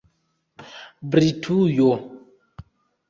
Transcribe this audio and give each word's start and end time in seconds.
britujo 1.11 1.91